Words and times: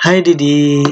Hai 0.00 0.20
Didi, 0.20 0.84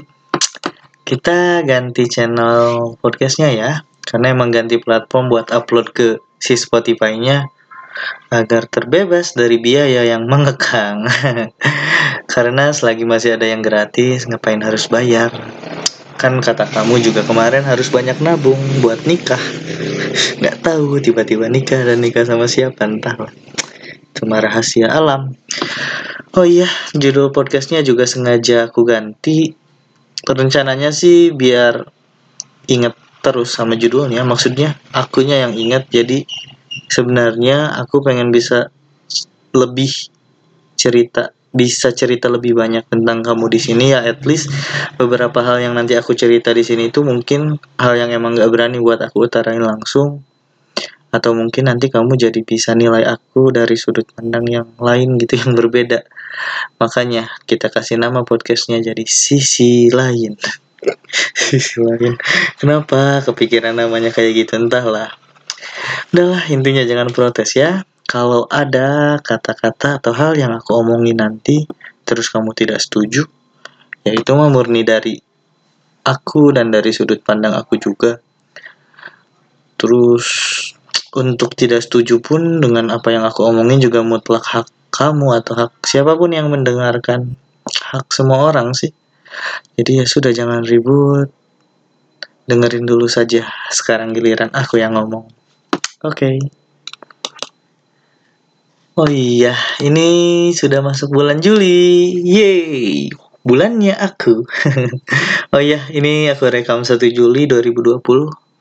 kita 1.04 1.60
ganti 1.60 2.08
channel 2.08 2.96
podcastnya 2.96 3.52
ya, 3.52 3.70
karena 4.00 4.32
emang 4.32 4.48
ganti 4.48 4.80
platform 4.80 5.28
buat 5.28 5.52
upload 5.52 5.92
ke 5.92 6.08
si 6.40 6.56
Spotify-nya 6.56 7.52
agar 8.32 8.64
terbebas 8.64 9.36
dari 9.36 9.60
biaya 9.60 10.08
yang 10.08 10.24
mengekang. 10.24 11.04
karena 12.32 12.72
selagi 12.72 13.04
masih 13.04 13.36
ada 13.36 13.44
yang 13.44 13.60
gratis, 13.60 14.24
ngapain 14.24 14.64
harus 14.64 14.88
bayar? 14.88 15.32
Kan 16.16 16.40
kata 16.40 16.64
kamu 16.64 17.04
juga 17.04 17.28
kemarin 17.28 17.64
harus 17.68 17.92
banyak 17.92 18.24
nabung 18.24 18.60
buat 18.80 19.04
nikah. 19.04 19.40
Nggak 20.40 20.64
tahu 20.64 20.96
tiba-tiba 21.04 21.52
nikah 21.52 21.84
dan 21.84 22.00
nikah 22.00 22.24
sama 22.24 22.48
siapa 22.48 22.88
entahlah. 22.88 23.28
Cuma 24.18 24.42
rahasia 24.42 24.90
alam. 24.90 25.38
Oh 26.34 26.42
iya, 26.42 26.66
judul 26.92 27.30
podcastnya 27.30 27.86
juga 27.86 28.04
sengaja 28.04 28.66
aku 28.66 28.82
ganti. 28.82 29.54
Rencananya 30.26 30.90
sih 30.90 31.30
biar 31.30 31.86
inget 32.66 32.98
terus 33.22 33.54
sama 33.54 33.78
judulnya. 33.78 34.26
Maksudnya 34.26 34.74
akunya 34.90 35.46
yang 35.46 35.54
ingat. 35.54 35.86
Jadi 35.86 36.26
sebenarnya 36.90 37.78
aku 37.78 38.02
pengen 38.02 38.34
bisa 38.34 38.74
lebih 39.54 39.90
cerita 40.74 41.32
bisa 41.48 41.96
cerita 41.96 42.28
lebih 42.28 42.52
banyak 42.52 42.84
tentang 42.92 43.24
kamu 43.24 43.48
di 43.48 43.58
sini 43.58 43.96
ya 43.96 44.04
at 44.04 44.20
least 44.28 44.52
beberapa 45.00 45.40
hal 45.40 45.64
yang 45.64 45.72
nanti 45.72 45.96
aku 45.96 46.12
cerita 46.12 46.52
di 46.52 46.60
sini 46.60 46.92
itu 46.92 47.00
mungkin 47.00 47.56
hal 47.80 47.96
yang 47.96 48.12
emang 48.12 48.36
gak 48.36 48.52
berani 48.52 48.76
buat 48.76 49.00
aku 49.00 49.26
utarain 49.26 49.64
langsung 49.64 50.27
atau 51.08 51.32
mungkin 51.32 51.72
nanti 51.72 51.88
kamu 51.88 52.20
jadi 52.20 52.40
bisa 52.44 52.76
nilai 52.76 53.04
aku 53.04 53.48
dari 53.52 53.76
sudut 53.80 54.04
pandang 54.12 54.44
yang 54.48 54.68
lain 54.76 55.16
gitu 55.16 55.40
yang 55.40 55.56
berbeda. 55.56 56.04
Makanya 56.78 57.28
kita 57.48 57.72
kasih 57.72 57.96
nama 57.96 58.22
podcastnya 58.22 58.78
jadi 58.84 59.04
sisi 59.08 59.88
lain. 59.88 60.36
Sisi 61.34 61.82
lain. 61.82 62.14
Kenapa 62.60 63.18
kepikiran 63.26 63.74
namanya 63.74 64.14
kayak 64.14 64.46
gitu? 64.46 64.62
Entahlah. 64.62 65.10
Udahlah 66.14 66.46
intinya 66.54 66.86
jangan 66.86 67.10
protes 67.10 67.58
ya. 67.58 67.82
Kalau 68.06 68.46
ada 68.46 69.18
kata-kata 69.20 69.98
atau 69.98 70.14
hal 70.14 70.38
yang 70.38 70.54
aku 70.54 70.78
omongin 70.78 71.18
nanti 71.18 71.66
terus 72.06 72.32
kamu 72.32 72.56
tidak 72.56 72.80
setuju 72.80 73.28
ya 74.08 74.16
itu 74.16 74.30
mah 74.32 74.48
murni 74.48 74.80
dari 74.80 75.20
aku 76.08 76.56
dan 76.56 76.72
dari 76.72 76.88
sudut 76.96 77.20
pandang 77.20 77.52
aku 77.52 77.76
juga. 77.76 78.16
Terus 79.76 80.26
untuk 81.16 81.56
tidak 81.56 81.80
setuju 81.80 82.20
pun 82.20 82.60
dengan 82.60 82.92
apa 82.92 83.08
yang 83.08 83.24
aku 83.24 83.46
omongin 83.48 83.80
juga 83.80 84.04
mutlak 84.04 84.44
hak 84.44 84.68
kamu 84.92 85.40
atau 85.40 85.56
hak 85.56 85.72
siapa 85.84 86.16
pun 86.16 86.32
yang 86.32 86.52
mendengarkan. 86.52 87.36
Hak 87.68 88.12
semua 88.12 88.48
orang 88.48 88.72
sih. 88.76 88.92
Jadi 89.76 90.02
ya 90.02 90.04
sudah 90.04 90.32
jangan 90.32 90.64
ribut. 90.64 91.32
Dengerin 92.48 92.88
dulu 92.88 93.08
saja 93.08 93.44
sekarang 93.68 94.16
giliran 94.16 94.52
aku 94.52 94.80
yang 94.80 94.96
ngomong. 94.96 95.28
Oke. 96.04 96.36
Okay. 96.36 96.36
oh 98.98 99.06
iya 99.06 99.54
ini 99.78 100.50
sudah 100.50 100.82
masuk 100.82 101.12
bulan 101.12 101.38
Juli. 101.38 102.18
Yeay 102.24 103.12
bulannya 103.48 103.96
aku. 103.96 104.44
Oh 105.48 105.64
iya 105.64 105.80
ini 105.88 106.28
aku 106.28 106.44
rekam 106.52 106.84
1 106.84 107.00
Juli 107.08 107.48
2020 107.48 108.04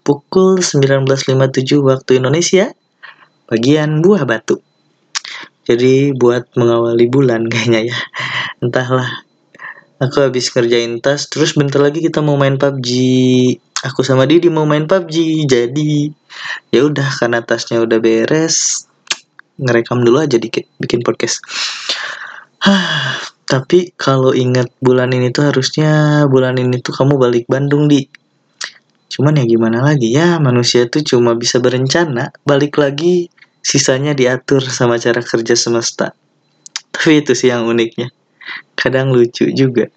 pukul 0.07 0.63
19.57 0.63 1.35
waktu 1.83 2.23
Indonesia 2.23 2.71
bagian 3.51 3.99
buah 3.99 4.23
batu. 4.23 4.63
Jadi 5.67 6.15
buat 6.15 6.47
mengawali 6.55 7.11
bulan 7.11 7.43
kayaknya 7.51 7.91
ya. 7.91 7.97
Entahlah. 8.63 9.27
Aku 9.99 10.23
habis 10.23 10.53
kerjain 10.53 11.01
tas 11.03 11.27
terus 11.27 11.57
bentar 11.57 11.81
lagi 11.81 11.99
kita 11.99 12.21
mau 12.21 12.37
main 12.37 12.55
PUBG 12.55 12.87
aku 13.81 14.05
sama 14.05 14.29
Didi 14.29 14.47
mau 14.47 14.63
main 14.63 14.87
PUBG 14.87 15.43
jadi. 15.49 16.07
Ya 16.71 16.87
udah 16.87 17.09
karena 17.19 17.43
tasnya 17.43 17.83
udah 17.83 17.99
beres 17.99 18.87
ngerekam 19.57 20.05
dulu 20.05 20.21
aja 20.21 20.37
dikit 20.37 20.69
bikin 20.77 21.01
podcast. 21.01 21.41
Tapi 23.47 23.95
kalau 23.95 24.35
ingat 24.35 24.69
bulan 24.83 25.15
ini 25.15 25.31
tuh 25.31 25.49
harusnya 25.49 26.23
bulan 26.27 26.59
ini 26.59 26.83
tuh 26.83 26.93
kamu 26.93 27.15
balik 27.15 27.45
Bandung 27.47 27.87
di 27.87 28.05
Cuman 29.07 29.39
ya 29.39 29.45
gimana 29.47 29.79
lagi 29.81 30.11
ya, 30.11 30.37
manusia 30.37 30.85
tuh 30.91 31.01
cuma 31.03 31.33
bisa 31.33 31.63
berencana, 31.63 32.35
balik 32.43 32.75
lagi 32.77 33.31
sisanya 33.63 34.15
diatur 34.15 34.63
sama 34.63 34.99
cara 34.99 35.23
kerja 35.23 35.55
semesta. 35.55 36.15
Tapi 36.91 37.23
itu 37.23 37.35
sih 37.35 37.51
yang 37.51 37.67
uniknya. 37.67 38.11
Kadang 38.75 39.11
lucu 39.11 39.47
juga. 39.51 39.91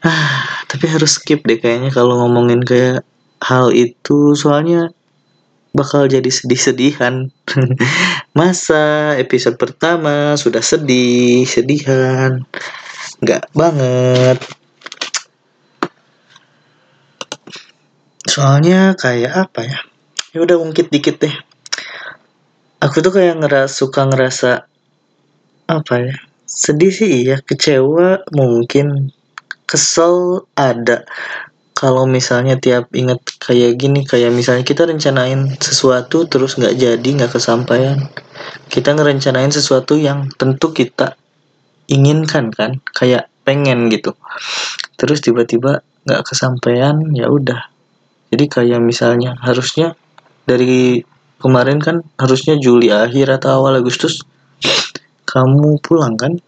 Ah, 0.00 0.64
tapi 0.70 0.86
harus 0.88 1.18
skip 1.18 1.42
deh 1.44 1.58
kayaknya 1.58 1.90
kalau 1.90 2.22
ngomongin 2.24 2.62
kayak 2.62 3.02
hal 3.42 3.74
itu 3.74 4.32
soalnya 4.38 4.94
bakal 5.76 6.08
jadi 6.08 6.26
sedih-sedihan. 6.26 7.30
Masa 8.38 9.14
episode 9.20 9.60
pertama 9.60 10.34
sudah 10.34 10.64
sedih, 10.64 11.44
sedihan. 11.44 12.42
Nggak 13.22 13.50
banget. 13.52 14.57
Soalnya 18.28 18.92
kayak 18.94 19.48
apa 19.48 19.60
ya? 19.64 19.78
Ya 20.36 20.44
udah 20.44 20.60
ungkit 20.60 20.92
dikit 20.92 21.24
deh. 21.24 21.32
Aku 22.78 23.00
tuh 23.00 23.10
kayak 23.10 23.40
ngeras 23.40 23.74
suka 23.74 24.04
ngerasa 24.06 24.68
apa 25.66 25.94
ya? 25.98 26.14
Sedih 26.44 26.92
sih 26.92 27.24
ya 27.26 27.40
kecewa 27.40 28.28
mungkin. 28.36 29.10
Kesel 29.64 30.44
ada. 30.54 31.08
Kalau 31.72 32.04
misalnya 32.04 32.58
tiap 32.60 32.90
inget 32.92 33.20
kayak 33.40 33.78
gini 33.78 34.02
kayak 34.04 34.34
misalnya 34.34 34.64
kita 34.66 34.84
rencanain 34.84 35.56
sesuatu 35.60 36.28
terus 36.28 36.60
nggak 36.60 36.76
jadi 36.76 37.08
nggak 37.08 37.32
kesampaian. 37.34 38.12
Kita 38.68 38.92
ngerencanain 38.94 39.52
sesuatu 39.52 39.96
yang 39.96 40.28
tentu 40.36 40.70
kita 40.76 41.16
inginkan 41.88 42.52
kan 42.52 42.78
kayak 42.92 43.32
pengen 43.42 43.88
gitu. 43.88 44.12
Terus 45.00 45.24
tiba-tiba 45.24 45.80
nggak 46.04 46.22
kesampaian 46.24 46.96
ya 47.16 47.28
udah 47.28 47.77
jadi 48.28 48.44
kayak 48.44 48.80
misalnya 48.84 49.36
harusnya 49.40 49.96
dari 50.44 51.00
kemarin 51.40 51.78
kan 51.80 52.04
harusnya 52.20 52.60
Juli 52.60 52.92
akhir 52.92 53.40
atau 53.40 53.62
awal 53.62 53.80
Agustus 53.80 54.24
kamu 55.28 55.80
pulang 55.84 56.16
kan? 56.16 56.40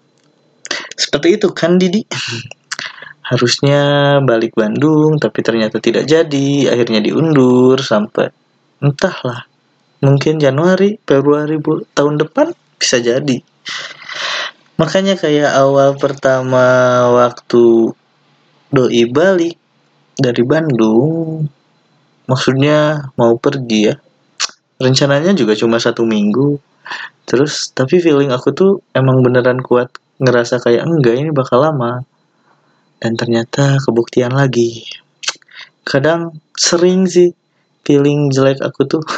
Seperti 0.97 1.37
itu 1.37 1.49
kan 1.53 1.77
Didi? 1.77 2.05
Harusnya 3.31 4.19
balik 4.27 4.59
Bandung 4.59 5.21
tapi 5.21 5.45
ternyata 5.45 5.79
tidak 5.79 6.09
jadi. 6.09 6.73
Akhirnya 6.73 6.99
diundur 6.99 7.79
sampai 7.79 8.33
entahlah 8.83 9.47
mungkin 10.01 10.41
Januari 10.41 10.97
Februari 11.05 11.61
tahun 11.95 12.17
depan 12.19 12.57
bisa 12.81 12.99
jadi. 12.99 13.39
Makanya 14.81 15.21
kayak 15.21 15.53
awal 15.61 15.95
pertama 16.01 16.65
waktu 17.13 17.93
doi 18.73 19.05
balik 19.13 19.61
dari 20.17 20.43
Bandung 20.43 21.45
maksudnya 22.31 23.11
mau 23.19 23.35
pergi 23.35 23.91
ya. 23.91 23.99
Rencananya 24.79 25.35
juga 25.35 25.59
cuma 25.59 25.83
satu 25.83 26.07
minggu. 26.07 26.63
Terus 27.27 27.75
tapi 27.75 27.99
feeling 27.99 28.31
aku 28.31 28.55
tuh 28.55 28.73
emang 28.95 29.27
beneran 29.27 29.59
kuat. 29.59 29.91
Ngerasa 30.23 30.63
kayak 30.63 30.87
enggak 30.87 31.19
ini 31.19 31.35
bakal 31.35 31.67
lama. 31.67 32.07
Dan 33.03 33.19
ternyata 33.19 33.83
kebuktian 33.83 34.31
lagi. 34.31 34.87
Kadang 35.83 36.39
sering 36.55 37.11
sih 37.11 37.35
feeling 37.83 38.31
jelek 38.31 38.63
aku 38.63 38.87
tuh. 38.87 39.03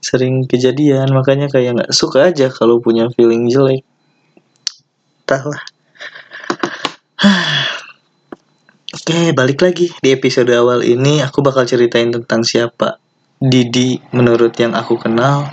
Sering 0.00 0.48
kejadian 0.48 1.12
makanya 1.12 1.52
kayak 1.52 1.76
nggak 1.76 1.92
suka 1.92 2.32
aja 2.32 2.48
kalau 2.48 2.80
punya 2.80 3.12
feeling 3.12 3.52
jelek. 3.52 3.84
Entahlah 5.28 5.69
Oke, 9.10 9.34
balik 9.34 9.58
lagi. 9.66 9.90
Di 9.98 10.14
episode 10.14 10.54
awal 10.54 10.86
ini 10.86 11.18
aku 11.18 11.42
bakal 11.42 11.66
ceritain 11.66 12.14
tentang 12.14 12.46
siapa 12.46 13.02
Didi 13.42 13.98
menurut 14.14 14.54
yang 14.54 14.70
aku 14.70 15.02
kenal 15.02 15.50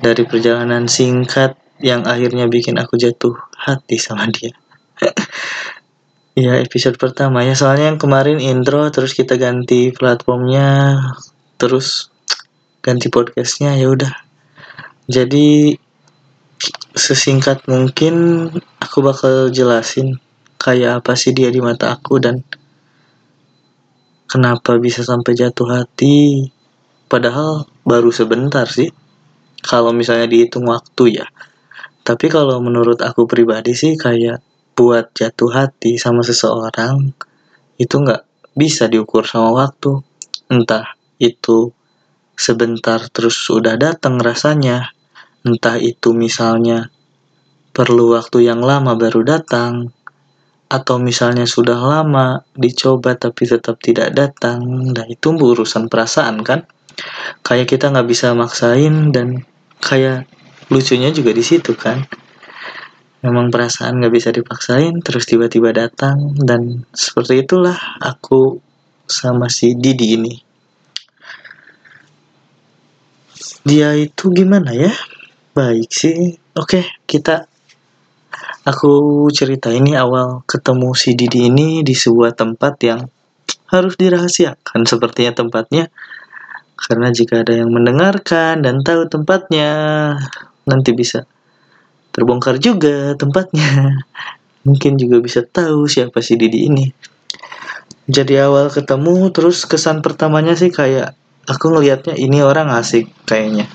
dari 0.00 0.24
perjalanan 0.24 0.88
singkat 0.88 1.60
yang 1.84 2.08
akhirnya 2.08 2.48
bikin 2.48 2.80
aku 2.80 2.96
jatuh 2.96 3.36
hati 3.52 4.00
sama 4.00 4.32
dia. 4.32 4.56
ya 6.40 6.56
episode 6.56 6.96
pertama 6.96 7.44
ya. 7.44 7.52
Soalnya 7.52 7.92
yang 7.92 8.00
kemarin 8.00 8.40
intro 8.40 8.88
terus 8.88 9.12
kita 9.12 9.36
ganti 9.36 9.92
platformnya 9.92 10.96
terus 11.60 12.08
ganti 12.80 13.12
podcastnya 13.12 13.76
ya 13.76 13.92
udah. 13.92 14.24
Jadi 15.04 15.76
sesingkat 16.96 17.60
mungkin 17.68 18.48
aku 18.80 19.04
bakal 19.04 19.52
jelasin 19.52 20.16
kayak 20.56 21.04
apa 21.04 21.12
sih 21.12 21.36
dia 21.36 21.52
di 21.52 21.60
mata 21.60 21.92
aku 21.92 22.16
dan 22.16 22.40
kenapa 24.30 24.78
bisa 24.78 25.02
sampai 25.02 25.34
jatuh 25.34 25.82
hati? 25.82 26.46
Padahal 27.10 27.66
baru 27.82 28.14
sebentar 28.14 28.70
sih. 28.70 28.94
Kalau 29.60 29.90
misalnya 29.90 30.30
dihitung 30.30 30.70
waktu 30.70 31.20
ya. 31.20 31.26
Tapi 32.06 32.30
kalau 32.30 32.62
menurut 32.62 33.02
aku 33.02 33.26
pribadi 33.26 33.74
sih 33.74 33.98
kayak 33.98 34.40
buat 34.78 35.12
jatuh 35.12 35.50
hati 35.52 36.00
sama 36.00 36.24
seseorang 36.24 37.12
itu 37.76 37.94
nggak 37.98 38.54
bisa 38.54 38.86
diukur 38.86 39.26
sama 39.26 39.66
waktu. 39.66 40.00
Entah 40.48 40.96
itu 41.20 41.74
sebentar 42.38 43.04
terus 43.12 43.36
sudah 43.36 43.76
datang 43.76 44.16
rasanya 44.16 44.96
entah 45.44 45.76
itu 45.76 46.16
misalnya 46.16 46.88
perlu 47.76 48.16
waktu 48.16 48.48
yang 48.48 48.64
lama 48.64 48.96
baru 48.96 49.20
datang 49.24 49.92
atau 50.70 51.02
misalnya 51.02 51.50
sudah 51.50 51.74
lama 51.74 52.46
dicoba 52.54 53.18
tapi 53.18 53.42
tetap 53.50 53.82
tidak 53.82 54.14
datang. 54.14 54.62
Nah 54.94 55.02
itu 55.10 55.34
urusan 55.34 55.90
perasaan 55.90 56.46
kan? 56.46 56.62
Kayak 57.42 57.74
kita 57.74 57.90
nggak 57.90 58.06
bisa 58.06 58.30
maksain 58.38 59.10
dan 59.10 59.42
kayak 59.82 60.30
lucunya 60.70 61.10
juga 61.10 61.34
di 61.34 61.42
situ 61.42 61.74
kan? 61.74 62.06
Memang 63.26 63.50
perasaan 63.50 63.98
nggak 63.98 64.14
bisa 64.14 64.30
dipaksain 64.30 64.94
terus 65.02 65.26
tiba-tiba 65.26 65.74
datang. 65.74 66.38
Dan 66.38 66.86
seperti 66.94 67.42
itulah 67.42 67.98
aku 67.98 68.62
sama 69.10 69.50
si 69.50 69.74
Didi 69.74 70.06
ini. 70.14 70.34
Dia 73.66 73.98
itu 73.98 74.30
gimana 74.30 74.70
ya? 74.70 74.94
Baik 75.50 75.90
sih. 75.90 76.38
Oke 76.54 76.86
kita 77.10 77.49
aku 78.64 79.26
cerita 79.32 79.72
ini 79.72 79.96
awal 79.96 80.44
ketemu 80.44 80.92
si 80.92 81.16
Didi 81.16 81.48
ini 81.48 81.80
di 81.80 81.94
sebuah 81.96 82.36
tempat 82.36 82.74
yang 82.84 83.00
harus 83.70 83.94
dirahasiakan. 83.96 84.84
Sepertinya 84.84 85.32
tempatnya 85.32 85.88
karena 86.80 87.12
jika 87.12 87.44
ada 87.44 87.54
yang 87.54 87.70
mendengarkan 87.70 88.64
dan 88.64 88.80
tahu 88.80 89.06
tempatnya 89.06 89.68
nanti 90.64 90.90
bisa 90.96 91.28
terbongkar 92.10 92.58
juga 92.58 93.14
tempatnya. 93.14 94.00
Mungkin 94.66 95.00
juga 95.00 95.24
bisa 95.24 95.40
tahu 95.40 95.88
siapa 95.88 96.20
si 96.20 96.36
Didi 96.36 96.68
ini. 96.68 96.86
Jadi 98.10 98.34
awal 98.42 98.68
ketemu 98.68 99.30
terus 99.30 99.64
kesan 99.64 100.02
pertamanya 100.02 100.58
sih 100.58 100.68
kayak 100.68 101.14
aku 101.46 101.72
ngelihatnya 101.72 102.18
ini 102.18 102.42
orang 102.44 102.68
asik 102.74 103.08
kayaknya. 103.24 103.70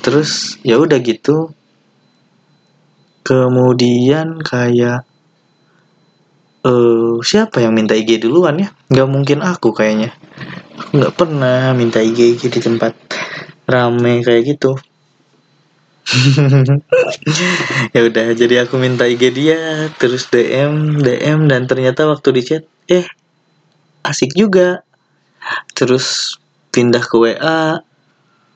Terus 0.00 0.56
ya 0.64 0.78
udah 0.80 0.96
gitu 1.02 1.52
kemudian 3.28 4.40
kayak 4.40 5.04
uh, 6.64 7.20
siapa 7.20 7.60
yang 7.60 7.76
minta 7.76 7.92
IG 7.92 8.24
duluan 8.24 8.56
ya? 8.56 8.72
Nggak 8.88 9.08
mungkin 9.12 9.38
aku 9.44 9.76
kayaknya. 9.76 10.16
Aku 10.80 10.96
nggak 10.96 11.12
pernah 11.12 11.76
minta 11.76 12.00
IG 12.00 12.40
di 12.40 12.60
tempat 12.64 12.96
rame 13.68 14.24
kayak 14.24 14.56
gitu. 14.56 14.80
Ya 17.92 18.00
udah 18.00 18.32
jadi 18.32 18.64
aku 18.64 18.80
minta 18.80 19.04
IG 19.04 19.28
dia 19.36 19.92
terus 20.00 20.24
DM 20.32 21.04
DM 21.04 21.52
dan 21.52 21.68
ternyata 21.68 22.08
waktu 22.08 22.32
di 22.32 22.42
chat 22.48 22.64
eh 22.88 23.04
asik 24.08 24.32
juga. 24.32 24.80
Terus 25.76 26.36
pindah 26.72 27.04
ke 27.04 27.16
WA 27.20 27.84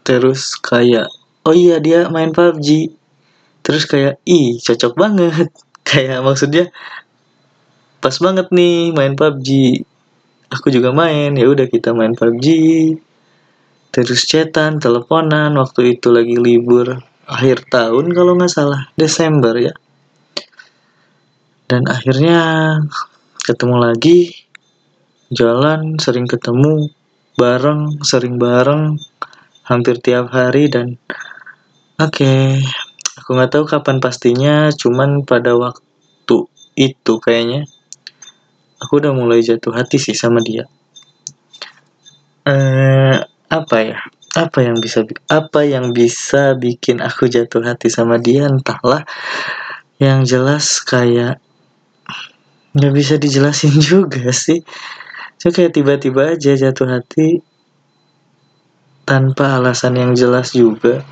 terus 0.03 0.57
kayak 0.57 1.13
oh 1.45 1.55
iya 1.55 1.79
dia 1.79 2.09
main 2.09 2.33
PUBG 2.33 3.02
terus 3.63 3.87
kayak 3.89 4.19
ih 4.27 4.59
cocok 4.59 4.93
banget. 4.95 5.49
Kayak 5.83 6.23
maksudnya 6.23 6.71
pas 7.99 8.15
banget 8.23 8.55
nih 8.55 8.95
main 8.95 9.19
PUBG 9.19 9.83
aku 10.55 10.71
juga 10.71 10.95
main. 10.95 11.35
Ya 11.35 11.47
udah 11.51 11.67
kita 11.67 11.91
main 11.91 12.15
PUBG 12.15 12.47
terus 13.93 14.25
chatan 14.25 14.79
teleponan 14.79 15.53
waktu 15.59 15.99
itu 15.99 16.09
lagi 16.15 16.39
libur 16.39 17.03
akhir 17.29 17.69
tahun 17.69 18.15
kalau 18.15 18.39
nggak 18.39 18.53
salah 18.53 18.89
Desember 18.95 19.59
ya. 19.59 19.75
Dan 21.67 21.91
akhirnya 21.91 22.39
ketemu 23.43 23.77
lagi 23.91 24.19
jalan 25.35 25.99
sering 25.99 26.31
ketemu 26.31 26.93
bareng 27.35 28.05
sering 28.05 28.37
bareng 28.37 29.01
hampir 29.65 29.97
tiap 30.05 30.29
hari 30.29 30.69
dan 30.69 31.01
oke 31.97 32.13
okay, 32.13 32.61
aku 33.21 33.37
nggak 33.37 33.53
tahu 33.53 33.65
kapan 33.69 34.01
pastinya 34.01 34.73
cuman 34.73 35.29
pada 35.29 35.53
waktu 35.53 36.49
itu 36.77 37.13
kayaknya 37.21 37.69
aku 38.83 38.99
udah 38.99 39.13
mulai 39.15 39.45
jatuh 39.45 39.71
hati 39.71 40.03
sih 40.03 40.17
sama 40.17 40.43
dia. 40.43 40.67
Eh 42.43 43.17
apa 43.53 43.77
ya? 43.85 44.03
Apa 44.33 44.65
yang 44.65 44.81
bisa 44.81 45.05
apa 45.29 45.63
yang 45.63 45.93
bisa 45.93 46.57
bikin 46.57 46.99
aku 46.99 47.29
jatuh 47.29 47.63
hati 47.63 47.93
sama 47.93 48.19
dia? 48.19 48.51
Entahlah. 48.51 49.07
Yang 50.03 50.21
jelas 50.35 50.67
kayak 50.83 51.39
nggak 52.75 52.95
bisa 52.97 53.15
dijelasin 53.21 53.79
juga 53.95 54.35
sih. 54.35 54.65
So 55.39 55.55
kayak 55.55 55.79
tiba-tiba 55.79 56.35
aja 56.35 56.59
jatuh 56.59 56.89
hati 56.91 57.45
tanpa 59.07 59.59
alasan 59.59 59.99
yang 59.99 60.15
jelas 60.15 60.55
juga 60.55 61.03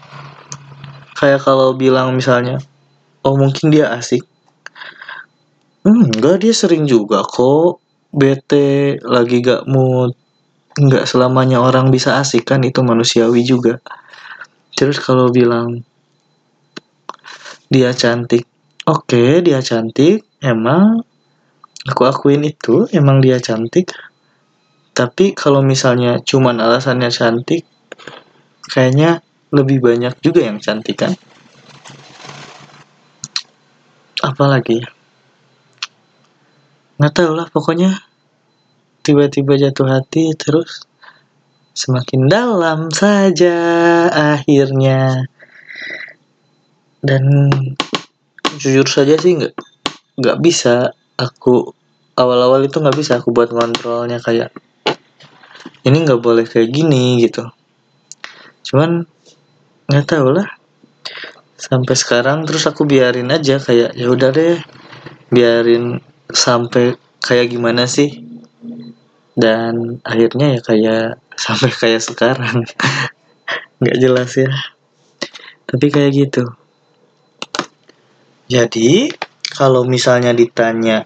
kayak 1.20 1.44
kalau 1.44 1.76
bilang 1.76 2.16
misalnya 2.16 2.56
oh 3.20 3.36
mungkin 3.36 3.68
dia 3.68 3.92
asik. 3.92 4.24
Hmm, 5.84 6.08
enggak 6.08 6.40
dia 6.40 6.54
sering 6.56 6.88
juga 6.88 7.20
kok. 7.20 7.84
Bete 8.10 8.98
lagi 9.06 9.38
gak 9.38 9.70
mood 9.70 10.18
nggak 10.80 11.04
selamanya 11.04 11.60
orang 11.60 11.90
bisa 11.90 12.22
asik 12.22 12.48
kan 12.48 12.64
itu 12.64 12.80
manusiawi 12.80 13.44
juga. 13.44 13.82
Terus 14.72 15.02
kalau 15.02 15.28
bilang 15.28 15.82
dia 17.68 17.92
cantik. 17.92 18.48
Oke 18.88 19.44
dia 19.44 19.60
cantik 19.60 20.24
emang 20.40 21.04
aku 21.84 22.02
akuin 22.08 22.46
itu 22.48 22.88
emang 22.96 23.20
dia 23.20 23.36
cantik. 23.42 23.92
Tapi 24.96 25.36
kalau 25.36 25.60
misalnya 25.60 26.22
cuman 26.22 26.62
alasannya 26.64 27.10
cantik 27.12 27.66
kayaknya 28.70 29.20
lebih 29.50 29.82
banyak 29.82 30.14
juga 30.22 30.46
yang 30.46 30.62
cantik 30.62 31.02
kan 31.02 31.12
apalagi 34.22 34.82
nggak 37.00 37.14
tahu 37.16 37.32
lah 37.32 37.48
pokoknya 37.48 38.10
tiba-tiba 39.00 39.56
jatuh 39.56 39.88
hati 39.88 40.36
terus 40.36 40.90
semakin 41.80 42.28
dalam 42.28 42.92
saja 42.92 43.56
akhirnya. 44.36 45.24
Dan 47.00 47.48
jujur 48.60 48.84
saja 48.84 49.16
sih 49.16 49.40
nggak 49.40 49.54
nggak 50.20 50.38
bisa 50.44 50.92
aku 51.16 51.72
awal-awal 52.12 52.60
itu 52.60 52.76
nggak 52.76 52.98
bisa 52.98 53.16
aku 53.16 53.32
buat 53.32 53.48
ngontrolnya 53.48 54.20
kayak 54.20 54.52
ini 55.88 56.04
nggak 56.04 56.20
boleh 56.20 56.44
kayak 56.44 56.68
gini 56.68 57.24
gitu. 57.24 57.48
Cuman 58.68 59.08
nggak 59.90 60.06
tahu 60.06 60.38
lah. 60.38 60.46
Sampai 61.58 61.98
sekarang 61.98 62.46
terus 62.46 62.70
aku 62.70 62.86
biarin 62.86 63.26
aja 63.34 63.58
kayak 63.58 63.98
ya 63.98 64.06
udah 64.06 64.30
deh 64.30 64.62
biarin 65.34 65.98
sampai 66.30 66.94
kayak 67.18 67.50
gimana 67.50 67.90
sih? 67.90 68.22
Dan 69.34 69.98
akhirnya 70.06 70.54
ya 70.54 70.60
kayak 70.62 71.18
sampai 71.44 71.70
kayak 71.74 72.02
sekarang. 72.06 72.62
Nggak 73.82 73.98
jelas 73.98 74.30
ya. 74.38 74.50
Tapi 75.66 75.86
kayak 75.90 76.12
gitu. 76.14 76.46
Jadi 78.46 79.10
kalau 79.50 79.82
misalnya 79.82 80.30
ditanya 80.30 81.02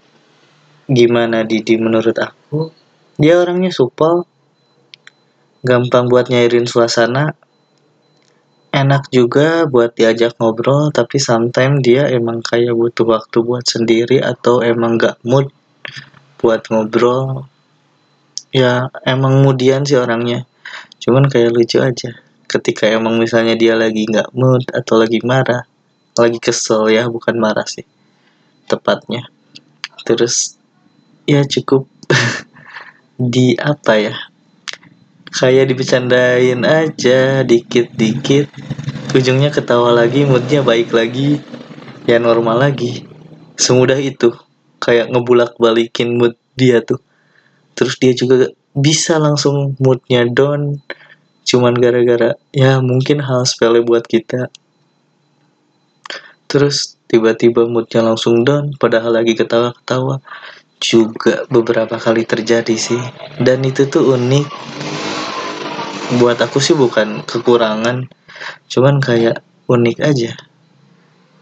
gimana 0.85 1.49
Didi 1.49 1.81
menurut 1.81 2.17
aku 2.21 2.69
dia 3.17 3.41
orangnya 3.41 3.73
supel. 3.73 4.29
Gampang 5.65 6.13
buat 6.13 6.29
nyairin 6.29 6.69
suasana 6.69 7.33
enak 8.85 9.09
juga 9.09 9.65
buat 9.65 9.97
diajak 9.97 10.37
ngobrol 10.37 10.93
tapi 10.93 11.17
sometimes 11.17 11.81
dia 11.81 12.05
emang 12.13 12.45
kayak 12.45 12.77
butuh 12.77 13.09
waktu 13.09 13.41
buat 13.41 13.65
sendiri 13.65 14.21
atau 14.21 14.61
emang 14.61 15.01
gak 15.01 15.17
mood 15.25 15.49
buat 16.45 16.61
ngobrol. 16.69 17.49
Ya 18.53 18.93
emang 19.09 19.41
kemudian 19.41 19.89
sih 19.89 19.97
orangnya. 19.97 20.45
Cuman 21.01 21.33
kayak 21.33 21.57
lucu 21.57 21.81
aja. 21.81 22.21
Ketika 22.45 22.87
emang 22.87 23.17
misalnya 23.17 23.57
dia 23.57 23.75
lagi 23.75 24.05
nggak 24.05 24.37
mood 24.37 24.69
atau 24.71 25.01
lagi 25.01 25.19
marah 25.25 25.67
lagi 26.15 26.39
kesel 26.39 26.87
ya 26.93 27.11
bukan 27.11 27.35
marah 27.41 27.67
sih. 27.67 27.83
Tepatnya. 28.71 29.27
Terus 30.07 30.55
ya 31.27 31.43
cukup 31.43 31.89
di 33.35 33.57
apa 33.59 33.99
ya 33.99 34.15
kayak 35.35 35.75
dibecandain 35.75 36.63
aja 36.63 37.43
dikit-dikit. 37.43 38.47
Ujungnya 39.11 39.51
ketawa 39.51 39.91
lagi 39.91 40.23
moodnya 40.23 40.63
baik 40.63 40.95
lagi. 40.95 41.43
Ya 42.07 42.23
normal 42.23 42.63
lagi. 42.63 43.03
Semudah 43.59 43.99
itu. 43.99 44.31
Kayak 44.79 45.11
ngebulak 45.11 45.59
balikin 45.59 46.15
mood 46.15 46.39
dia 46.55 46.79
tuh. 46.87 47.03
Terus 47.75 47.99
dia 47.99 48.15
juga 48.15 48.55
bisa 48.75 49.19
langsung 49.19 49.75
moodnya 49.83 50.23
down. 50.31 50.79
Cuman 51.43 51.75
gara-gara 51.83 52.39
ya 52.55 52.79
mungkin 52.79 53.19
hal 53.19 53.43
sepele 53.43 53.83
buat 53.83 54.07
kita. 54.07 54.55
Terus 56.47 56.95
tiba-tiba 57.11 57.67
moodnya 57.67 58.07
langsung 58.07 58.47
down 58.47 58.79
padahal 58.79 59.19
lagi 59.19 59.35
ketawa-ketawa. 59.35 60.23
Juga 60.79 61.43
beberapa 61.51 61.99
kali 61.99 62.23
terjadi 62.23 62.77
sih. 62.79 63.03
Dan 63.43 63.67
itu 63.67 63.89
tuh 63.91 64.15
unik 64.15 64.47
buat 66.13 66.37
aku 66.37 66.61
sih 66.61 66.77
bukan 66.77 67.25
kekurangan 67.25 68.13
cuman 68.69 69.01
kayak 69.01 69.41
unik 69.65 69.99
aja. 70.05 70.33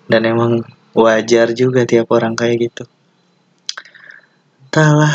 Dan 0.06 0.22
emang 0.28 0.62
wajar 0.94 1.50
juga 1.56 1.82
tiap 1.82 2.14
orang 2.14 2.38
kayak 2.38 2.70
gitu. 2.70 2.84
Entahlah 4.62 5.14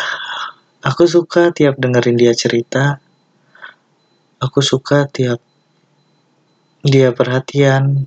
aku 0.83 1.07
suka 1.07 1.55
tiap 1.55 1.79
dengerin 1.79 2.19
dia 2.19 2.33
cerita. 2.35 2.99
Aku 4.37 4.59
suka 4.59 5.07
tiap 5.07 5.39
dia 6.83 7.15
perhatian 7.15 8.05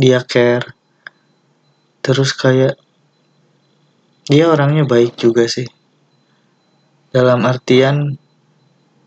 dia 0.00 0.24
care. 0.24 0.72
Terus 2.00 2.32
kayak 2.32 2.80
dia 4.26 4.48
orangnya 4.48 4.88
baik 4.88 5.14
juga 5.20 5.44
sih. 5.44 5.68
Dalam 7.12 7.44
artian 7.46 8.18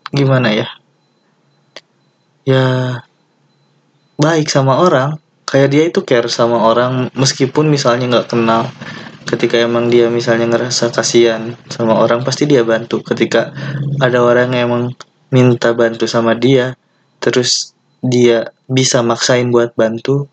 gimana 0.10 0.50
ya 0.50 0.79
ya 2.50 2.66
baik 4.18 4.50
sama 4.50 4.82
orang. 4.82 5.22
Kayak 5.50 5.70
dia 5.74 5.84
itu 5.90 6.06
care 6.06 6.30
sama 6.30 6.62
orang 6.62 7.10
meskipun 7.14 7.70
misalnya 7.70 8.06
nggak 8.10 8.30
kenal. 8.34 8.70
Ketika 9.26 9.62
emang 9.62 9.90
dia 9.94 10.10
misalnya 10.10 10.50
ngerasa 10.50 10.90
kasihan 10.90 11.54
sama 11.70 11.98
orang 11.98 12.26
pasti 12.26 12.50
dia 12.50 12.66
bantu. 12.66 13.02
Ketika 13.06 13.54
ada 14.02 14.22
orang 14.22 14.54
yang 14.54 14.70
emang 14.70 14.84
minta 15.30 15.74
bantu 15.78 16.10
sama 16.10 16.34
dia 16.34 16.74
terus 17.22 17.78
dia 18.02 18.50
bisa 18.66 19.06
maksain 19.06 19.50
buat 19.54 19.74
bantu 19.78 20.26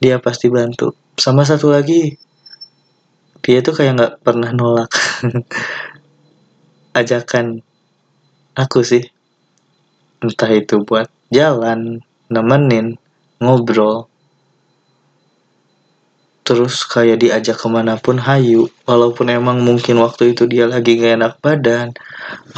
dia 0.00 0.16
pasti 0.20 0.48
bantu. 0.48 0.96
Sama 1.16 1.44
satu 1.44 1.72
lagi 1.72 2.16
dia 3.40 3.60
tuh 3.64 3.76
kayak 3.76 3.92
nggak 3.96 4.14
pernah 4.24 4.52
nolak. 4.52 4.92
Ajakan 7.00 7.60
aku 8.56 8.80
sih 8.84 9.04
entah 10.20 10.50
itu 10.52 10.84
buat 10.84 11.08
jalan 11.32 12.04
nemenin 12.28 13.00
ngobrol. 13.40 14.06
Terus 16.44 16.82
kayak 16.82 17.22
diajak 17.22 17.56
ke 17.56 17.68
mana 17.70 17.94
pun 17.96 18.18
hayu 18.18 18.66
walaupun 18.84 19.30
emang 19.30 19.62
mungkin 19.62 20.02
waktu 20.02 20.34
itu 20.34 20.50
dia 20.50 20.66
lagi 20.66 20.98
gak 20.98 21.14
enak 21.20 21.34
badan 21.38 21.94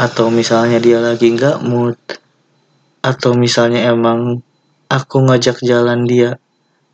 atau 0.00 0.32
misalnya 0.32 0.80
dia 0.80 0.96
lagi 0.96 1.28
nggak 1.28 1.60
mood 1.60 2.00
atau 3.04 3.36
misalnya 3.36 3.92
emang 3.92 4.40
aku 4.88 5.16
ngajak 5.28 5.60
jalan 5.60 6.08
dia 6.08 6.40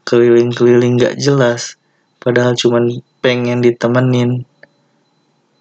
keliling-keliling 0.02 0.98
gak 0.98 1.20
jelas 1.22 1.78
padahal 2.18 2.58
cuman 2.58 2.98
pengen 3.22 3.62
ditemenin. 3.62 4.42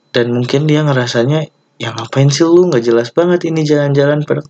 Dan 0.10 0.34
mungkin 0.34 0.66
dia 0.66 0.82
ngerasanya 0.82 1.46
ya 1.78 1.94
ngapain 1.94 2.34
sih 2.34 2.48
lu? 2.48 2.66
Nggak 2.74 2.84
jelas 2.84 3.10
banget 3.14 3.46
ini 3.46 3.62
jalan-jalan 3.62 4.26
pada 4.26 4.42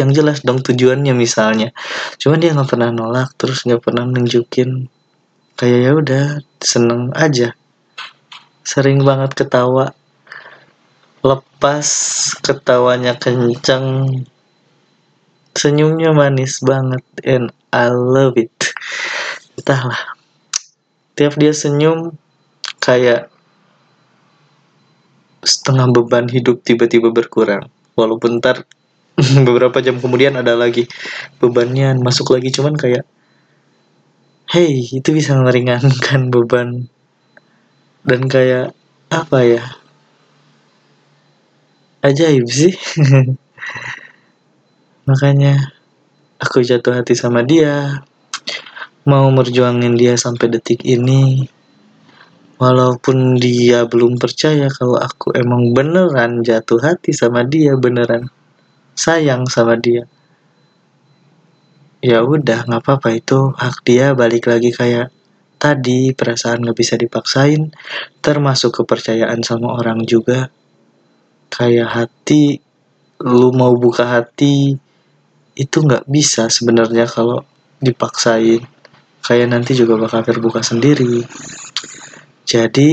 yang 0.00 0.10
jelas 0.12 0.40
dong 0.40 0.64
tujuannya 0.64 1.12
misalnya. 1.12 1.70
Cuman 2.16 2.40
dia 2.40 2.56
nggak 2.56 2.70
pernah 2.70 2.90
nolak 2.90 3.36
terus 3.36 3.64
nggak 3.68 3.82
pernah 3.84 4.08
nunjukin. 4.08 4.88
Kayak 5.56 5.78
ya 5.78 5.92
udah 5.92 6.24
seneng 6.58 7.12
aja. 7.12 7.52
Sering 8.64 9.04
banget 9.04 9.36
ketawa. 9.36 9.92
Lepas 11.22 11.88
ketawanya 12.40 13.14
kenceng. 13.20 14.22
Senyumnya 15.52 16.16
manis 16.16 16.64
banget 16.64 17.04
and 17.22 17.52
I 17.68 17.92
love 17.92 18.40
it. 18.40 18.52
Entahlah. 19.60 20.16
Tiap 21.12 21.36
dia 21.36 21.52
senyum 21.52 22.16
kayak 22.80 23.28
setengah 25.42 25.90
beban 25.92 26.30
hidup 26.30 26.64
tiba-tiba 26.64 27.12
berkurang. 27.12 27.68
Walaupun 27.98 28.40
ntar 28.40 28.64
beberapa 29.46 29.84
jam 29.84 30.00
kemudian 30.00 30.40
ada 30.40 30.56
lagi 30.56 30.88
bebannya 31.36 32.00
masuk 32.00 32.32
lagi 32.32 32.48
cuman 32.48 32.74
kayak 32.74 33.04
hey 34.52 34.84
itu 34.84 35.16
bisa 35.16 35.32
meringankan 35.40 36.28
beban. 36.28 36.84
Dan 38.04 38.28
kayak 38.28 38.76
apa 39.08 39.38
ya? 39.48 39.64
Ajaib 42.04 42.44
sih. 42.52 42.76
Makanya 45.08 45.72
aku 46.36 46.60
jatuh 46.60 47.00
hati 47.00 47.16
sama 47.16 47.40
dia. 47.40 48.04
Mau 49.08 49.32
merjuangin 49.32 49.96
dia 49.96 50.20
sampai 50.20 50.52
detik 50.52 50.84
ini. 50.84 51.48
Walaupun 52.60 53.40
dia 53.40 53.88
belum 53.88 54.20
percaya 54.20 54.68
kalau 54.68 55.00
aku 55.00 55.32
emang 55.32 55.72
beneran 55.72 56.44
jatuh 56.44 56.78
hati 56.78 57.16
sama 57.16 57.42
dia 57.48 57.74
beneran 57.74 58.28
sayang 58.92 59.48
sama 59.48 59.78
dia 59.78 60.04
ya 62.02 62.20
udah 62.26 62.66
nggak 62.66 62.82
apa-apa 62.82 63.14
itu 63.14 63.54
hak 63.54 63.86
dia 63.86 64.12
balik 64.12 64.50
lagi 64.50 64.74
kayak 64.74 65.14
tadi 65.62 66.10
perasaan 66.10 66.66
nggak 66.66 66.78
bisa 66.78 66.94
dipaksain 66.98 67.70
termasuk 68.18 68.82
kepercayaan 68.82 69.46
sama 69.46 69.78
orang 69.78 70.02
juga 70.02 70.50
kayak 71.54 71.88
hati 71.88 72.58
lu 73.22 73.54
mau 73.54 73.70
buka 73.78 74.18
hati 74.18 74.74
itu 75.54 75.76
nggak 75.78 76.10
bisa 76.10 76.50
sebenarnya 76.50 77.06
kalau 77.06 77.46
dipaksain 77.78 78.66
kayak 79.22 79.48
nanti 79.54 79.78
juga 79.78 79.94
bakal 79.94 80.26
terbuka 80.26 80.60
sendiri. 80.60 81.22
Jadi 82.42 82.90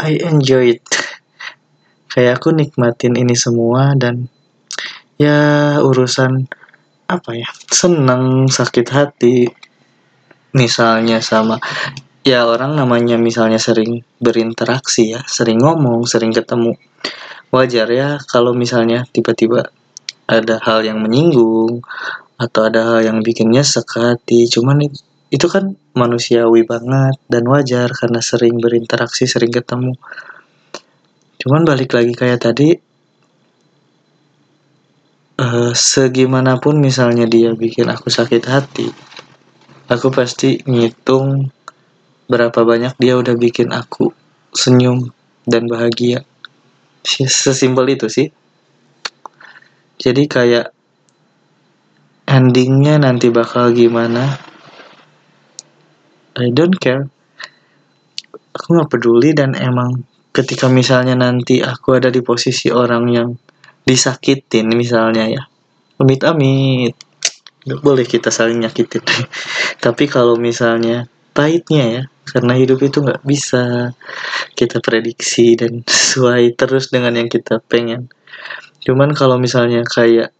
I 0.00 0.12
enjoy 0.26 0.74
it. 0.76 0.82
Kayak 2.10 2.42
aku 2.42 2.50
nikmatin 2.50 3.14
ini 3.14 3.38
semua 3.38 3.94
dan 3.94 4.26
ya 5.14 5.78
urusan 5.78 6.50
apa 7.06 7.30
ya 7.34 7.48
senang 7.70 8.46
sakit 8.46 8.86
hati 8.90 9.50
misalnya 10.54 11.18
sama 11.22 11.58
ya 12.22 12.46
orang 12.46 12.78
namanya 12.78 13.18
misalnya 13.18 13.58
sering 13.58 14.02
berinteraksi 14.22 15.14
ya 15.14 15.20
sering 15.26 15.62
ngomong 15.62 16.04
sering 16.04 16.34
ketemu. 16.34 16.74
Wajar 17.50 17.90
ya 17.90 18.18
kalau 18.30 18.54
misalnya 18.54 19.02
tiba-tiba 19.10 19.74
ada 20.30 20.62
hal 20.62 20.86
yang 20.86 21.02
menyinggung 21.02 21.82
atau 22.38 22.60
ada 22.70 22.86
hal 22.86 22.98
yang 23.02 23.18
bikin 23.26 23.50
nyesek 23.50 23.90
hati 23.98 24.46
cuman 24.46 24.86
itu 25.30 25.46
kan 25.50 25.74
manusiawi 25.98 26.62
banget 26.62 27.18
dan 27.26 27.44
wajar 27.50 27.90
karena 27.90 28.22
sering 28.22 28.62
berinteraksi 28.62 29.26
sering 29.26 29.50
ketemu 29.50 29.98
cuman 31.40 31.64
balik 31.64 31.96
lagi 31.96 32.12
kayak 32.12 32.40
tadi 32.44 32.76
uh, 35.40 35.72
segimanapun 35.72 36.78
misalnya 36.78 37.24
dia 37.24 37.56
bikin 37.56 37.88
aku 37.88 38.12
sakit 38.12 38.44
hati 38.44 38.92
aku 39.90 40.12
pasti 40.14 40.62
ngitung 40.68 41.50
berapa 42.30 42.62
banyak 42.62 42.94
dia 43.02 43.18
udah 43.18 43.34
bikin 43.34 43.74
aku 43.74 44.14
senyum 44.54 45.10
dan 45.50 45.66
bahagia. 45.66 46.22
Sesimpel 47.02 47.98
itu 47.98 48.06
sih. 48.06 48.28
Jadi 50.00 50.30
kayak 50.30 50.72
endingnya 52.24 53.02
nanti 53.02 53.28
bakal 53.28 53.74
gimana 53.74 54.38
I 56.38 56.54
don't 56.54 56.78
care. 56.78 57.10
Aku 58.54 58.78
nggak 58.78 58.90
peduli 58.94 59.34
dan 59.34 59.58
emang 59.58 60.06
ketika 60.30 60.70
misalnya 60.70 61.18
nanti 61.18 61.62
aku 61.62 61.98
ada 61.98 62.08
di 62.08 62.22
posisi 62.22 62.70
orang 62.70 63.04
yang 63.10 63.28
disakitin 63.84 64.70
misalnya 64.70 65.26
ya. 65.26 65.42
Amit 66.00 66.22
amit. 66.22 66.94
Nggak 67.66 67.80
boleh 67.84 68.06
kita 68.06 68.32
saling 68.32 68.62
nyakitin. 68.62 69.04
Tapi 69.84 70.04
kalau 70.08 70.38
misalnya 70.38 71.10
pahitnya 71.30 71.84
ya 71.86 72.02
karena 72.26 72.54
hidup 72.54 72.78
itu 72.82 73.02
nggak 73.02 73.22
bisa 73.26 73.94
kita 74.54 74.78
prediksi 74.78 75.58
dan 75.58 75.82
sesuai 75.86 76.54
terus 76.54 76.88
dengan 76.94 77.18
yang 77.18 77.28
kita 77.28 77.58
pengen. 77.60 78.08
Cuman 78.80 79.12
kalau 79.12 79.36
misalnya 79.36 79.84
kayak 79.84 80.32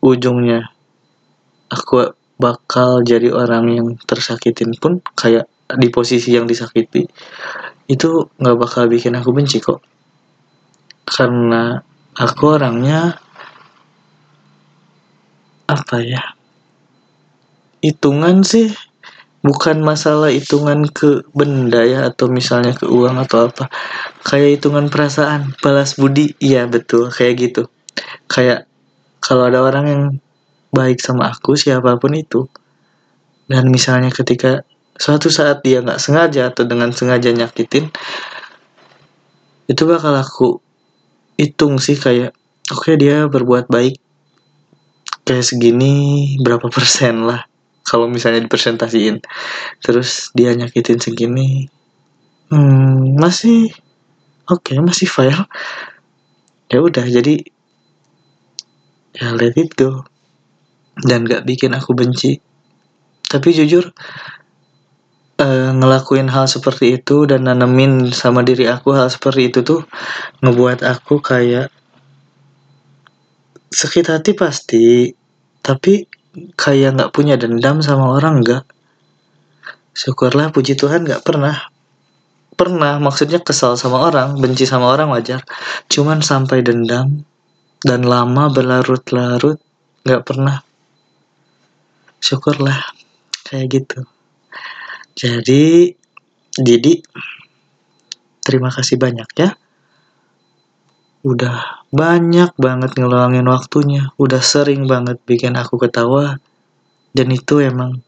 ujungnya 0.00 0.72
aku 1.68 2.16
bakal 2.40 3.04
jadi 3.04 3.28
orang 3.36 3.68
yang 3.68 3.88
tersakitin 4.08 4.72
pun 4.80 5.04
kayak 5.12 5.44
di 5.76 5.92
posisi 5.92 6.34
yang 6.34 6.48
disakiti 6.48 7.04
itu 7.90 8.30
nggak 8.38 8.56
bakal 8.56 8.86
bikin 8.86 9.18
aku 9.18 9.34
benci 9.34 9.58
kok. 9.58 9.82
Karena 11.02 11.74
aku 12.14 12.42
orangnya 12.54 13.18
apa 15.66 15.96
ya 15.98 16.22
hitungan 17.82 18.46
sih. 18.46 18.70
Bukan 19.40 19.80
masalah 19.80 20.28
hitungan 20.28 20.84
ke 20.92 21.24
benda 21.32 21.80
ya 21.80 22.12
atau 22.12 22.28
misalnya 22.28 22.76
ke 22.76 22.84
uang 22.84 23.16
atau 23.24 23.48
apa. 23.48 23.72
Kayak 24.20 24.60
hitungan 24.60 24.92
perasaan 24.92 25.56
balas 25.64 25.96
budi. 25.96 26.36
Iya 26.38 26.68
betul 26.68 27.08
kayak 27.08 27.34
gitu. 27.40 27.62
Kayak 28.28 28.68
kalau 29.24 29.48
ada 29.48 29.64
orang 29.64 29.84
yang 29.88 30.02
baik 30.76 31.00
sama 31.00 31.32
aku 31.32 31.56
siapa 31.56 31.96
pun 31.96 32.14
itu. 32.14 32.46
Dan 33.48 33.72
misalnya 33.72 34.12
ketika 34.12 34.62
suatu 35.00 35.32
saat 35.32 35.64
dia 35.64 35.80
nggak 35.80 35.96
sengaja 35.96 36.52
atau 36.52 36.68
dengan 36.68 36.92
sengaja 36.92 37.32
nyakitin 37.32 37.88
itu 39.64 39.82
bakal 39.88 40.12
aku 40.12 40.60
hitung 41.40 41.80
sih 41.80 41.96
kayak 41.96 42.36
oke 42.68 42.84
okay, 42.84 43.00
dia 43.00 43.24
berbuat 43.24 43.72
baik 43.72 43.96
kayak 45.24 45.46
segini 45.46 46.36
berapa 46.44 46.68
persen 46.68 47.24
lah 47.24 47.48
kalau 47.90 48.06
misalnya 48.06 48.46
dipresentasiin. 48.46 49.18
Terus 49.82 50.30
dia 50.30 50.54
nyakitin 50.54 51.02
segini 51.02 51.66
hmm, 52.54 53.18
masih 53.18 53.74
oke 54.46 54.62
okay, 54.70 54.78
masih 54.78 55.10
file 55.10 55.46
ya 56.70 56.78
udah 56.78 57.02
jadi 57.02 57.42
ya 59.18 59.34
let 59.34 59.58
it 59.58 59.74
go. 59.74 60.06
Dan 61.00 61.24
gak 61.24 61.48
bikin 61.48 61.72
aku 61.72 61.96
benci. 61.96 62.38
Tapi 63.24 63.48
jujur 63.56 63.88
uh, 65.40 65.70
ngelakuin 65.72 66.28
hal 66.28 66.44
seperti 66.44 67.00
itu 67.00 67.24
dan 67.24 67.48
nanemin 67.48 68.12
sama 68.12 68.44
diri 68.44 68.68
aku 68.68 68.92
hal 68.92 69.08
seperti 69.08 69.48
itu 69.48 69.64
tuh 69.64 69.80
ngebuat 70.44 70.84
aku 70.84 71.24
kayak 71.24 71.72
sakit 73.72 74.06
hati 74.12 74.32
pasti. 74.36 75.10
Tapi 75.60 76.04
kayak 76.56 76.96
nggak 76.96 77.12
punya 77.12 77.40
dendam 77.40 77.80
sama 77.80 78.12
orang 78.16 78.44
nggak. 78.44 78.64
Syukurlah 79.96 80.52
puji 80.52 80.76
Tuhan 80.76 81.08
nggak 81.08 81.24
pernah. 81.24 81.56
Pernah 82.54 83.00
maksudnya 83.00 83.40
kesal 83.40 83.80
sama 83.80 84.04
orang 84.04 84.36
benci 84.36 84.68
sama 84.68 84.92
orang 84.92 85.08
wajar. 85.08 85.40
Cuman 85.88 86.20
sampai 86.20 86.60
dendam 86.60 87.24
dan 87.80 88.04
lama 88.04 88.52
berlarut-larut 88.52 89.56
nggak 90.04 90.22
pernah. 90.24 90.60
Syukurlah 92.20 92.92
kayak 93.48 93.80
gitu 93.80 94.19
jadi 95.20 95.92
jadi 96.56 96.92
terima 98.40 98.72
kasih 98.72 98.96
banyak 98.96 99.28
ya. 99.36 99.52
Udah 101.20 101.84
banyak 101.92 102.56
banget 102.56 102.96
ngeluangin 102.96 103.44
waktunya. 103.44 104.08
Udah 104.16 104.40
sering 104.40 104.88
banget 104.88 105.20
bikin 105.28 105.60
aku 105.60 105.76
ketawa. 105.76 106.40
Dan 107.12 107.36
itu 107.36 107.60
emang 107.60 108.00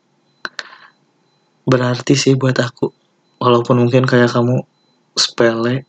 berarti 1.68 2.16
sih 2.16 2.32
buat 2.32 2.56
aku. 2.56 2.88
Walaupun 3.44 3.84
mungkin 3.84 4.08
kayak 4.08 4.32
kamu 4.32 4.64
sepele. 5.12 5.84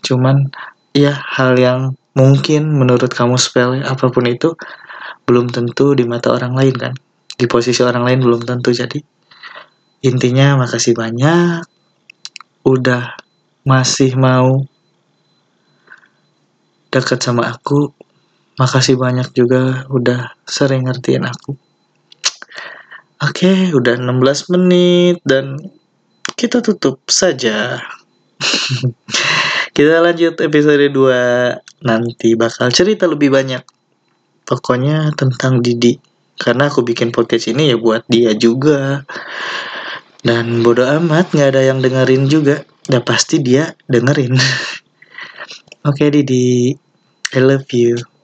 Cuman 0.00 0.48
ya 0.96 1.12
hal 1.12 1.60
yang 1.60 1.92
mungkin 2.16 2.72
menurut 2.72 3.12
kamu 3.12 3.36
sepele 3.36 3.84
apa 3.84 4.08
pun 4.08 4.24
itu 4.24 4.56
belum 5.28 5.52
tentu 5.52 5.92
di 5.92 6.08
mata 6.08 6.32
orang 6.32 6.56
lain 6.56 6.72
kan. 6.72 6.94
Di 7.36 7.44
posisi 7.44 7.84
orang 7.84 8.08
lain 8.08 8.24
belum 8.24 8.48
tentu 8.48 8.72
jadi 8.72 9.17
intinya 10.04 10.58
makasih 10.60 10.94
banyak. 10.94 11.64
Udah 12.66 13.16
masih 13.64 14.16
mau 14.16 14.64
dekat 16.88 17.20
sama 17.20 17.52
aku 17.52 17.92
makasih 18.58 18.98
banyak 18.98 19.30
juga 19.32 19.86
udah 19.86 20.34
sering 20.42 20.88
ngertiin 20.88 21.24
aku. 21.24 21.54
Oke 23.18 23.46
okay, 23.46 23.58
udah 23.74 23.98
16 23.98 24.54
menit 24.54 25.18
dan 25.26 25.58
kita 26.38 26.62
tutup 26.62 27.02
saja. 27.10 27.82
Kita 29.78 30.02
lanjut 30.02 30.38
episode 30.42 30.90
2 30.90 31.86
nanti 31.86 32.34
bakal 32.34 32.70
cerita 32.74 33.06
lebih 33.06 33.30
banyak 33.30 33.62
pokoknya 34.42 35.14
tentang 35.14 35.62
Didi. 35.62 35.98
Karena 36.38 36.70
aku 36.70 36.82
bikin 36.86 37.10
podcast 37.14 37.50
ini 37.50 37.70
ya 37.70 37.76
buat 37.78 38.06
dia 38.06 38.34
juga 38.34 39.06
dan 40.24 40.62
bodo 40.62 40.84
amat 40.86 41.34
nggak 41.34 41.48
ada 41.54 41.62
yang 41.62 41.78
dengerin 41.82 42.26
juga. 42.26 42.66
Ya 42.88 43.04
pasti 43.04 43.38
dia 43.42 43.76
dengerin. 43.86 44.34
Oke 45.88 46.06
okay, 46.06 46.08
Didi. 46.10 46.74
I 47.36 47.40
love 47.44 47.68
you 47.76 48.17